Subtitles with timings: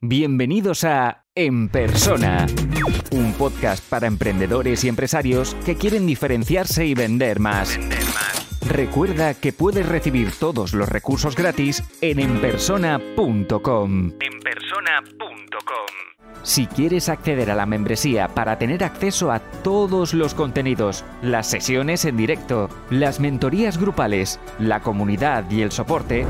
[0.00, 2.46] Bienvenidos a En Persona,
[3.10, 7.76] un podcast para emprendedores y empresarios que quieren diferenciarse y vender más.
[8.64, 14.12] Recuerda que puedes recibir todos los recursos gratis en enpersona.com.
[14.20, 15.86] Enpersona.com.
[16.44, 22.04] Si quieres acceder a la membresía para tener acceso a todos los contenidos, las sesiones
[22.04, 26.24] en directo, las mentorías grupales, la comunidad y el soporte,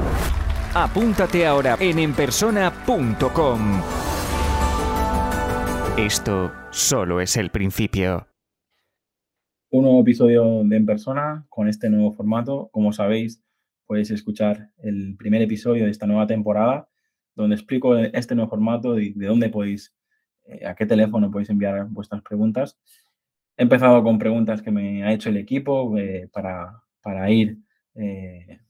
[0.75, 3.81] Apúntate ahora en enpersona.com.
[5.97, 8.29] Esto solo es el principio.
[9.71, 12.69] Un nuevo episodio de En Persona con este nuevo formato.
[12.71, 13.43] Como sabéis,
[13.87, 16.89] podéis escuchar el primer episodio de esta nueva temporada,
[17.35, 19.95] donde explico este nuevo formato y de dónde podéis,
[20.47, 22.79] eh, a qué teléfono podéis enviar vuestras preguntas.
[23.57, 27.59] He empezado con preguntas que me ha hecho el equipo eh, para, para, ir
[27.95, 28.61] eh,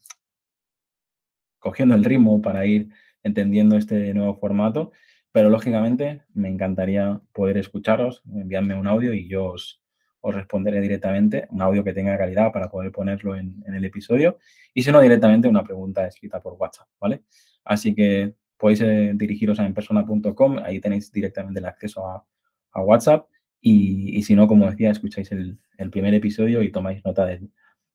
[1.59, 2.89] cogiendo el ritmo para ir
[3.23, 4.93] entendiendo este nuevo formato,
[5.33, 9.83] pero lógicamente me encantaría poder escucharos, enviarme un audio y yo os,
[10.23, 14.39] responderé directamente, un audio que tenga calidad para poder ponerlo en, el episodio
[14.75, 17.23] y si no directamente una pregunta escrita por WhatsApp, ¿vale?
[17.65, 22.27] Así que podéis eh, dirigiros a enpersona.com, ahí tenéis directamente el acceso a,
[22.75, 23.27] WhatsApp
[23.61, 25.59] y, si no, como decía, escucháis el,
[25.91, 27.51] primer episodio y tomáis nota del,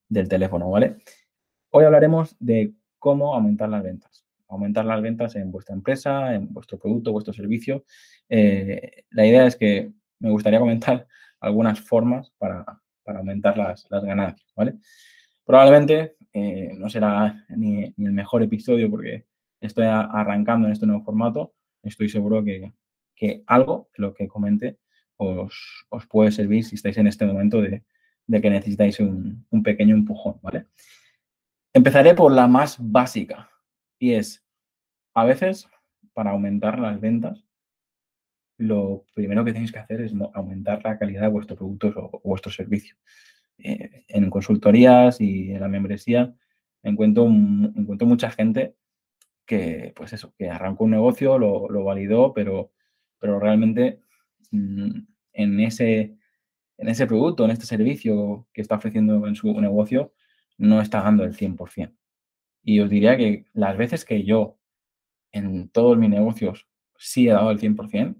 [0.10, 0.98] del teléfono, ¿vale?
[1.70, 4.26] Hoy hablaremos de cómo aumentar las ventas.
[4.48, 7.84] Aumentar las ventas en vuestra empresa, en vuestro producto, vuestro servicio.
[8.30, 11.06] Eh, la idea es que me gustaría comentar
[11.42, 12.64] algunas formas para,
[13.06, 14.76] aumentar las, ganancias, ¿vale?
[15.44, 19.26] Probablemente eh, no será ni, el mejor episodio porque
[19.60, 21.54] estoy arrancando en este nuevo formato.
[21.84, 22.72] Estoy seguro que,
[23.48, 24.78] algo de lo que comente
[25.18, 27.84] os, puede servir si estáis en este momento de,
[28.32, 30.68] que necesitáis un, un, pequeño empujón, ¿vale?
[31.76, 33.50] Empezaré por la más básica
[33.98, 34.46] y es,
[35.16, 35.68] a veces,
[36.14, 37.44] para aumentar las ventas,
[38.58, 42.52] lo primero que tenéis que hacer es aumentar la calidad de vuestros productos o, vuestro
[42.52, 42.96] servicio.
[43.58, 46.34] Eh, en consultorías y en la membresía
[46.84, 48.76] encuentro, encuentro mucha gente
[49.46, 52.72] que, pues eso, que arrancó un negocio, lo, validó, pero,
[53.20, 54.00] pero realmente
[54.52, 55.00] mm,
[55.34, 56.16] en, ese,
[56.78, 60.14] en ese producto, en este servicio que está ofreciendo en su negocio,
[60.64, 61.94] no está dando el 100%.
[62.64, 64.58] Y os diría que las veces que yo
[65.32, 68.16] en todos mis negocios sí he dado el 100%,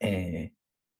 [0.00, 0.52] eh,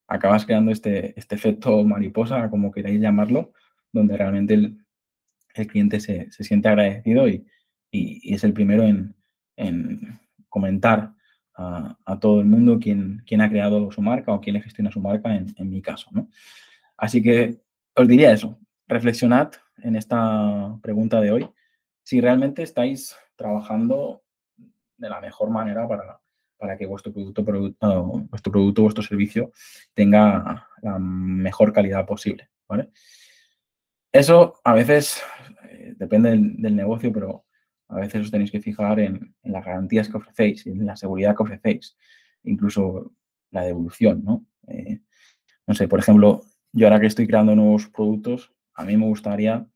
[0.06, 3.52] acabas creando este, este efecto mariposa, como queráis llamarlo,
[3.92, 7.46] donde realmente el, cliente se, siente agradecido y,
[7.90, 10.20] es el primero en,
[10.50, 11.14] comentar
[11.54, 15.00] a, todo el mundo quién, quién, ha creado su marca o quién le gestiona su
[15.00, 16.10] marca en, en mi caso.
[16.12, 16.28] ¿no?
[16.98, 17.58] Así que
[17.94, 21.50] os diría eso, reflexionad en esta pregunta de hoy
[22.02, 24.22] si realmente estáis trabajando
[24.96, 26.20] de la mejor manera para,
[26.56, 29.52] para que vuestro producto, producto, vuestro producto, vuestro servicio
[29.94, 32.48] tenga la mejor calidad posible.
[32.68, 32.90] ¿vale?
[34.12, 35.22] Eso a veces
[35.68, 37.44] eh, depende del, negocio, pero
[37.88, 41.42] a veces os tenéis que fijar en, las garantías que ofrecéis, en la seguridad que
[41.42, 41.96] ofrecéis,
[42.44, 43.12] incluso
[43.50, 44.46] la devolución, ¿no?
[44.68, 45.00] Eh,
[45.66, 46.42] no sé, por ejemplo,
[46.72, 49.66] yo ahora que estoy creando nuevos productos, a mí me gustaría,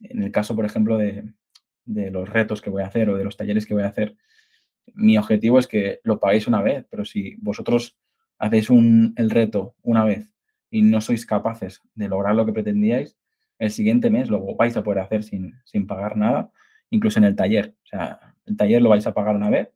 [0.00, 1.32] en el caso, por ejemplo, de,
[1.84, 4.16] los retos que voy a hacer o de los talleres que voy a hacer,
[4.94, 7.98] mi objetivo es que lo paguéis una vez, pero si vosotros
[8.38, 10.30] hacéis el reto una vez
[10.70, 13.16] y no sois capaces de lograr lo que pretendíais,
[13.58, 16.50] el siguiente mes lo vais a poder hacer sin, sin pagar nada,
[16.90, 17.74] incluso en el taller.
[17.84, 19.70] O sea, el taller lo vais a pagar una vez,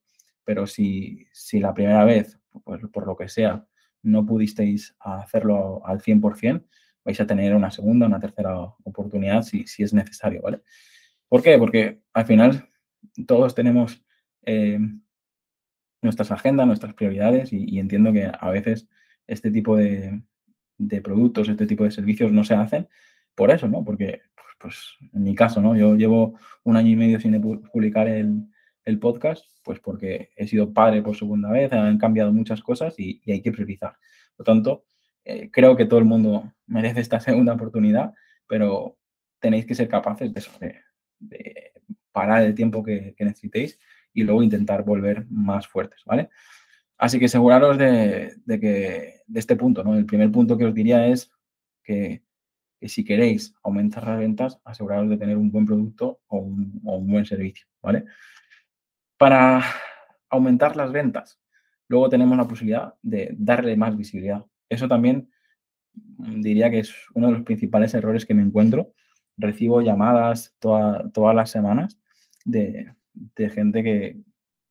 [0.44, 3.66] pero si, si la primera vez, pues, por lo que sea,
[4.02, 6.64] no pudisteis hacerlo al 100%,
[7.06, 10.60] vais a tener una segunda, una tercera oportunidad si, es necesario, ¿vale?
[11.28, 11.56] ¿Por qué?
[11.56, 12.68] Porque al final
[13.26, 14.04] todos tenemos
[14.44, 14.78] eh,
[16.02, 18.88] nuestras agendas, nuestras prioridades y, entiendo que a veces
[19.28, 20.20] este tipo de,
[21.02, 22.88] productos, este tipo de servicios no se hacen
[23.36, 23.84] por eso, ¿no?
[23.84, 25.76] Porque, pues, pues, en mi caso, ¿no?
[25.76, 28.48] Yo llevo un año y medio sin publicar el,
[29.00, 33.32] podcast, pues porque he sido padre por segunda vez, han cambiado muchas cosas y, y
[33.32, 33.96] hay que priorizar.
[34.36, 34.84] Por lo tanto,
[35.28, 38.14] eh, creo que todo el mundo merece esta segunda oportunidad,
[38.46, 38.96] pero
[39.40, 41.72] tenéis que ser capaces de,
[42.12, 43.78] parar el tiempo que, necesitéis
[44.12, 46.30] y luego intentar volver más fuertes, ¿vale?
[46.96, 49.96] Así que aseguraros de, que de este punto, ¿no?
[49.96, 51.30] El primer punto que os diría es
[51.82, 52.22] que,
[52.82, 57.08] si queréis aumentar las ventas, aseguraros de tener un buen producto o un, o un
[57.08, 58.04] buen servicio, ¿vale?
[59.18, 59.64] Para
[60.30, 61.40] aumentar las ventas,
[61.88, 64.46] luego tenemos la posibilidad de darle más visibilidad.
[64.68, 65.30] Eso también
[65.94, 68.92] mm, diría que es uno de los principales errores que me encuentro.
[69.36, 71.98] Recibo llamadas todas las semanas
[72.44, 72.92] de,
[73.52, 74.16] gente que,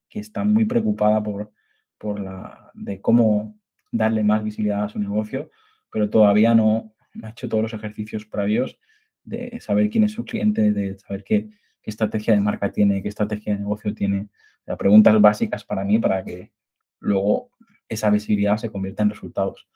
[0.10, 1.52] está muy preocupada por,
[1.98, 3.60] por la, de cómo
[3.92, 5.52] darle más visibilidad a su negocio,
[5.92, 8.80] pero todavía no, ha hecho todos los ejercicios previos
[9.26, 11.50] de saber quién es su cliente, de saber qué,
[11.82, 14.30] qué estrategia de marca tiene, qué estrategia de negocio tiene.
[14.78, 16.52] preguntas básicas para mí para que
[17.00, 17.52] luego
[17.90, 19.68] esa visibilidad se convierta en resultados.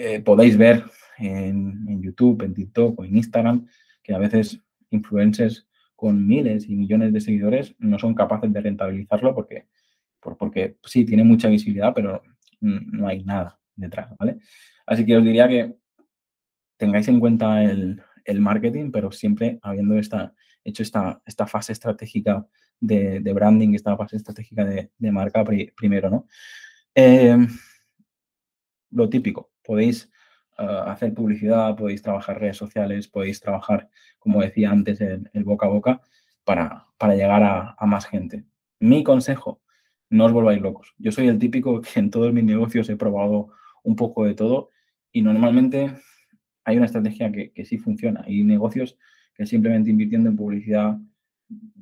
[0.00, 0.84] Eh, podéis ver
[1.18, 3.66] en, YouTube, en TikTok o en Instagram
[4.00, 5.66] que a veces influencers
[5.96, 9.66] con miles y millones de seguidores no son capaces de rentabilizarlo porque,
[10.20, 12.22] porque sí, tiene mucha visibilidad, pero
[12.60, 14.38] no hay nada detrás, ¿vale?
[14.86, 15.74] Así que os diría que
[16.76, 18.00] tengáis en cuenta el,
[18.38, 22.46] marketing, pero siempre habiendo esta, hecho esta, esta fase estratégica
[22.78, 25.42] de, branding, esta fase estratégica de, marca
[25.74, 26.28] primero, ¿no?
[26.94, 27.48] Em,
[28.90, 30.10] lo típico, podéis
[30.56, 33.88] ah, hacer publicidad, podéis trabajar redes sociales, podéis trabajar,
[34.18, 36.00] como decía antes, el, boca a boca
[36.44, 38.44] para, para llegar a, más gente.
[38.80, 39.60] Mi consejo,
[40.10, 40.94] no os volváis locos.
[40.98, 43.50] Yo soy el típico que en todos mis negocios he probado
[43.82, 44.70] un poco de todo
[45.12, 45.92] y normalmente
[46.64, 48.22] hay una estrategia que, sí funciona.
[48.26, 48.98] Hay negocios
[49.34, 50.98] que simplemente invirtiendo en publicidad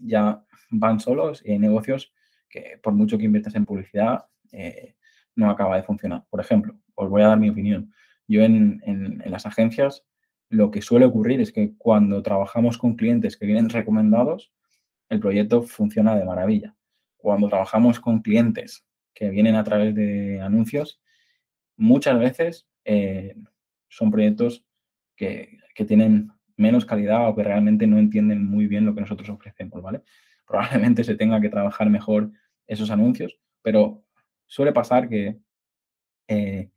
[0.00, 2.12] ya van solos y hay negocios
[2.48, 4.94] que por mucho que inviertas en publicidad eh,
[5.34, 6.24] no acaba de funcionar.
[6.30, 7.92] Por ejemplo, os voy a dar mi opinión.
[8.26, 10.04] Yo en, las agencias
[10.48, 14.52] lo que suele ocurrir es que cuando trabajamos con clientes que vienen recomendados,
[15.08, 16.74] el proyecto funciona de maravilla.
[17.16, 18.84] Cuando trabajamos con clientes
[19.14, 21.00] que vienen a través de anuncios,
[21.76, 23.34] muchas veces eh,
[23.88, 24.64] son proyectos
[25.16, 29.82] que, tienen menos calidad o que realmente no entienden muy bien lo que nosotros ofrecemos,
[29.82, 30.02] ¿vale?
[30.46, 32.30] Probablemente se tenga que trabajar mejor
[32.66, 34.04] esos anuncios, pero
[34.46, 35.38] suele pasar que
[36.28, 36.70] eh,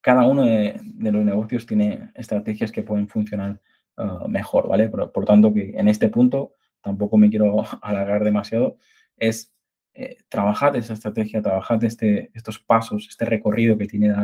[0.00, 3.60] cada uno de, los negocios tiene estrategias que pueden funcionar
[3.96, 4.88] uh, mejor, ¿vale?
[4.88, 8.78] Por, tanto, que en este punto tampoco me quiero alargar demasiado,
[9.16, 9.52] es
[9.94, 14.14] eh, trabajar esa estrategia, trabajar este, estos pasos, este recorrido que tiene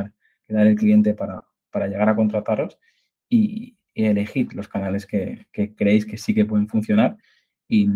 [0.47, 1.43] que dar el cliente para,
[1.75, 2.79] para llegar a contrataros
[3.29, 7.17] y, elegir los canales que, creéis que sí que pueden funcionar.
[7.69, 7.89] Y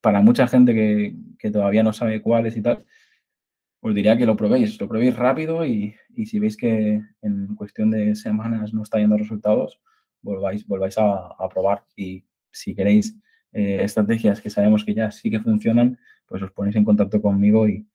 [0.00, 2.84] para mucha gente que, todavía no sabe cuáles y tal,
[3.86, 5.94] os diría que lo probéis, lo probéis rápido y,
[6.24, 9.80] si veis que en cuestión de semanas no está yendo resultados,
[10.22, 11.84] volváis, volváis a, probar.
[11.96, 13.16] Y si queréis
[13.52, 17.68] eh, estrategias que sabemos que ya sí que funcionan, pues os ponéis en contacto conmigo
[17.68, 17.86] y,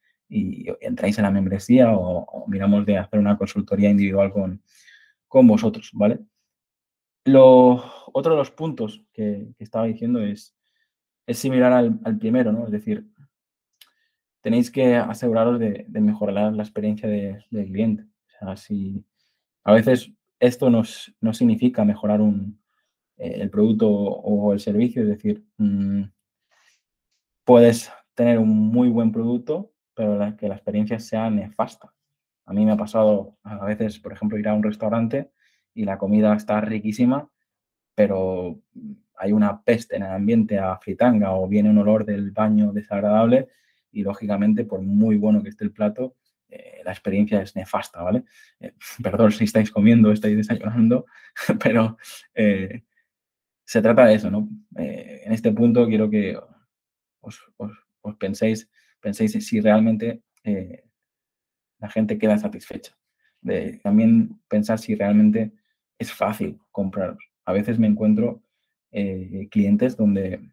[0.79, 4.63] entráis en la membresía o, miramos de hacer una consultoría individual con,
[5.27, 6.19] con vosotros, ¿vale?
[7.25, 7.83] Lo,
[8.13, 10.55] otro de los puntos que, estaba diciendo es,
[11.27, 12.65] es similar al, primero, ¿no?
[12.65, 13.05] Es decir,
[14.41, 18.03] tenéis que aseguraros de, mejorar la experiencia del cliente.
[18.03, 19.05] O sea, si
[19.63, 22.59] a veces esto no significa mejorar un,
[23.17, 26.03] eh, el producto o el servicio, es decir, mm,
[27.43, 31.93] puedes tener un muy buen producto, pero que la experiencia sea nefasta.
[32.45, 35.31] A mí me ha pasado a veces, por ejemplo, ir a un restaurante
[35.73, 37.29] y la comida está riquísima,
[37.93, 38.59] pero
[39.17, 43.49] hay una peste en el ambiente a fritanga o viene un olor del baño desagradable
[43.91, 46.15] y lógicamente por muy bueno que esté el plato,
[46.51, 48.25] eh, la experiencia es nefasta, ¿vale?
[48.59, 48.73] Eh,
[49.03, 51.05] perdón si estáis comiendo, estáis desayunando,
[51.63, 51.97] pero
[52.33, 52.83] eh,
[53.65, 54.49] se trata de eso, ¿no?
[54.75, 56.37] en este punto quiero que
[57.21, 57.39] os,
[58.19, 60.23] penséis, penséis si realmente
[61.79, 62.97] la gente queda satisfecha.
[63.81, 65.53] También pensar si realmente
[65.97, 67.23] es fácil compraros.
[67.45, 68.43] A veces me encuentro
[69.51, 70.51] clientes donde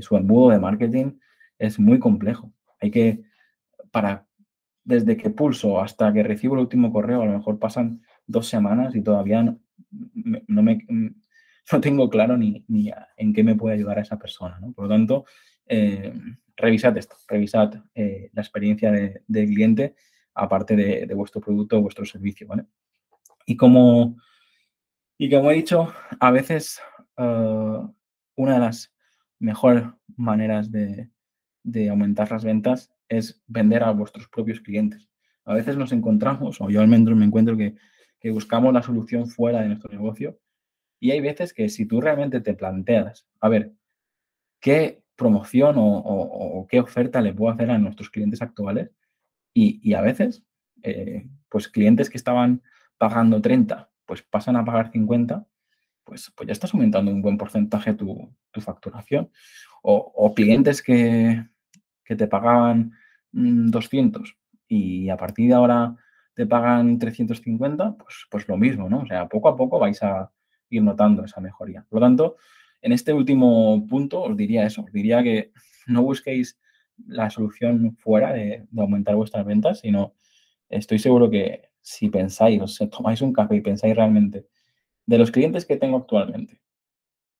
[0.00, 1.18] su embudo de marketing
[1.58, 2.52] es muy complejo.
[2.80, 3.22] Hay que,
[3.90, 4.26] para,
[4.84, 8.94] desde que pulso hasta que recibo el último correo, a lo mejor pasan dos semanas
[8.94, 12.64] y todavía no, me, no tengo claro ni,
[13.16, 14.58] en qué me puede ayudar a esa persona.
[14.74, 15.24] Por lo tanto,
[15.66, 16.12] eh,
[16.56, 19.94] revisad esto, revisad la experiencia del cliente
[20.34, 22.46] aparte de, de, vuestro producto o vuestro servicio.
[22.46, 22.64] ¿vale?
[23.46, 24.16] Y como
[25.22, 26.80] y como he dicho, a veces
[27.18, 27.92] ah,
[28.36, 28.90] una de las
[29.38, 29.84] mejores
[30.16, 31.10] maneras de,
[31.90, 35.08] aumentar las ventas es vender a vuestros propios clientes.
[35.44, 37.74] A veces nos encontramos, o yo al menos me encuentro que,
[38.30, 40.38] buscamos la solución fuera de nuestro negocio
[41.00, 43.72] y hay veces que si tú realmente te planteas, a ver,
[44.60, 48.90] ¿qué promoción o, qué oferta le puedo hacer a nuestros clientes actuales?
[49.54, 50.44] Y, a veces,
[50.82, 52.62] eh, pues clientes que estaban
[52.98, 55.46] pagando 30 pues pasan a pagar 50,
[56.02, 59.30] pues, pues ya estás aumentando un buen porcentaje tu, facturación.
[59.82, 61.44] O, clientes que,
[62.04, 62.92] te pagaban
[63.32, 64.34] 200 mm,
[64.68, 65.96] y a partir de ahora
[66.34, 69.00] te pagan 350, pues, pues lo mismo, ¿no?
[69.00, 70.30] O sea, poco a poco vais a
[70.70, 71.84] ir notando esa mejoría.
[71.88, 72.36] Por lo tanto,
[72.82, 75.52] en este último punto os diría eso, os diría que
[75.86, 76.58] no busquéis
[77.06, 80.14] la solución fuera de, aumentar vuestras ventas, sino
[80.68, 84.46] estoy seguro que si pensáis, o tomáis un café y pensáis realmente
[85.06, 86.60] de los clientes que tengo actualmente,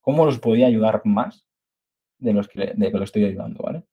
[0.01, 1.45] ¿cómo los podía ayudar más
[2.21, 3.83] de los que, de que lo estoy ayudando, ¿vale?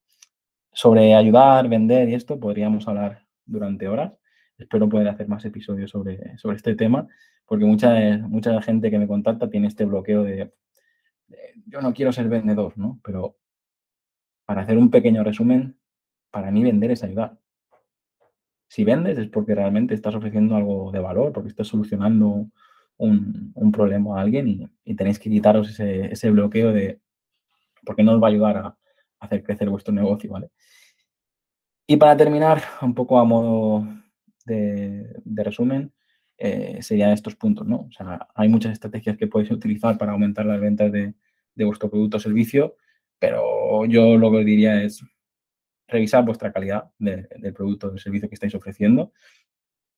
[0.72, 4.12] Sobre ayudar, vender y esto podríamos hablar durante horas.
[4.56, 7.08] Espero poder hacer más episodios sobre, sobre este tema,
[7.46, 10.52] porque mucha, mucha gente que me contacta tiene este bloqueo de,
[11.66, 13.00] yo no quiero ser vendedor, ¿no?
[13.02, 13.36] Pero
[14.44, 15.78] para hacer un pequeño resumen,
[16.30, 17.38] para mí vender es ayudar.
[18.68, 22.50] Si vendes es porque realmente estás ofreciendo algo de valor, porque estás solucionando
[22.98, 27.00] un, problema a alguien y, tenéis que quitaros ese, ese bloqueo de
[27.84, 28.78] porque no os va a ayudar a,
[29.20, 30.50] hacer crecer vuestro negocio, ¿vale?
[31.86, 33.86] Y para terminar, un poco a modo
[34.44, 35.92] de, resumen,
[36.36, 37.86] eh, serían estos puntos, ¿no?
[37.88, 41.14] O sea, hay muchas estrategias que podéis utilizar para aumentar las ventas de,
[41.56, 42.76] vuestro producto o servicio,
[43.18, 45.02] pero yo lo que diría es
[45.88, 49.12] revisar vuestra calidad del producto o del servicio que estáis ofreciendo.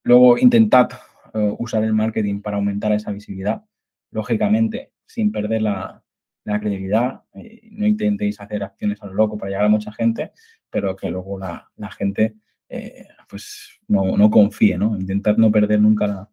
[0.05, 0.89] Luego, intentad
[1.35, 3.63] eh, usar el marketing para aumentar esa visibilidad,
[4.11, 6.03] lógicamente, sin perder la,
[6.45, 10.33] la credibilidad, eh, no intentéis hacer acciones a lo loco para llegar a mucha gente,
[10.69, 12.37] pero que luego la, gente
[12.69, 14.97] eh, pues no, no, confíe, ¿no?
[14.97, 16.29] Intentad no perder nunca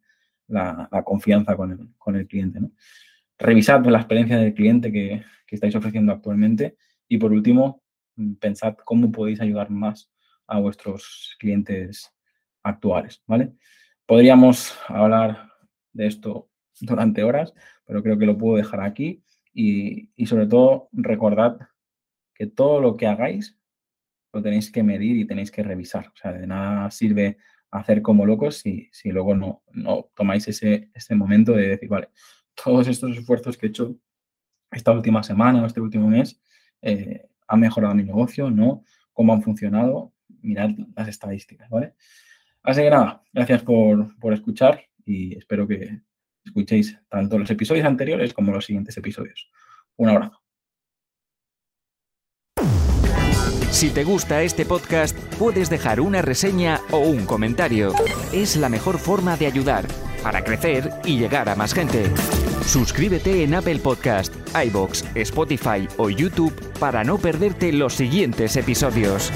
[0.48, 2.72] la, confianza con el, con el cliente, ¿no?
[3.38, 6.76] Revisad la experiencia del cliente que, estáis ofreciendo actualmente
[7.08, 7.82] y por último,
[8.16, 10.12] mm, pensad cómo podéis ayudar más
[10.46, 12.14] a vuestros clientes
[12.64, 13.54] actuales, ¿vale?
[14.06, 15.52] Podríamos hablar
[15.94, 16.50] de esto
[16.80, 17.54] durante horas,
[17.86, 19.24] pero creo que lo puedo dejar aquí.
[19.60, 21.58] Y, sobre todo, recordad
[22.36, 23.58] que todo lo que hagáis
[24.32, 26.10] lo tenéis que medir y tenéis que revisar.
[26.10, 27.40] O sea, de nada sirve
[27.72, 32.10] hacer como locos si, si luego no, no tomáis ese, ese momento de decir, vale,
[32.64, 33.98] todos estos esfuerzos que he hecho
[34.70, 36.40] esta última semana o este último mes
[36.84, 38.84] eh, han mejorado mi negocio, ¿no?
[39.12, 40.14] ¿Cómo han funcionado?
[40.44, 41.96] Mirad las estadísticas, ¿vale?
[42.62, 46.00] Así que nada, gracias por, por escuchar y espero que,
[46.48, 49.50] escuchéis tanto los episodios anteriores como los siguientes episodios.
[49.96, 50.42] Un abrazo.
[53.72, 57.94] Si te gusta este podcast, puedes dejar una reseña o un comentario.
[58.34, 59.86] Es la mejor forma de ayudar
[60.24, 62.12] para crecer y llegar a más gente.
[62.66, 64.34] Suscríbete en Apple Podcast,
[64.66, 69.32] iBox, Spotify o YouTube para no perderte los siguientes episodios.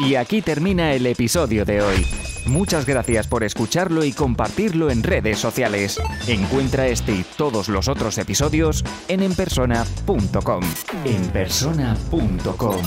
[0.00, 2.06] Y aquí termina el episodio de hoy.
[2.46, 6.00] Muchas gracias por escucharlo y compartirlo en redes sociales.
[6.26, 10.62] Encuentra este y todos los otros episodios en enpersona.com.
[11.04, 12.80] Enpersona.com.